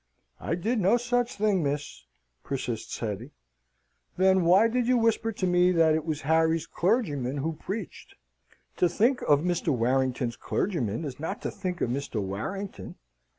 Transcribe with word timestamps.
"I 0.39 0.55
did 0.55 0.79
no 0.79 0.97
such 0.97 1.35
thing, 1.35 1.61
miss," 1.61 2.05
persists 2.43 2.97
Hetty. 2.97 3.33
"Then 4.17 4.45
why 4.45 4.67
did 4.67 4.87
you 4.87 4.97
whisper 4.97 5.31
to 5.33 5.45
me 5.45 5.69
it 5.79 6.05
was 6.05 6.21
Harry's 6.21 6.65
clergyman 6.65 7.37
who 7.37 7.53
preached?" 7.53 8.15
"To 8.77 8.89
think 8.89 9.21
of 9.21 9.41
Mr. 9.41 9.67
Warrington's 9.67 10.37
clergyman 10.37 11.05
is 11.05 11.19
not 11.19 11.39
to 11.43 11.51
think 11.51 11.81
of 11.81 11.91
Mr. 11.91 12.19
Warrington. 12.19 12.95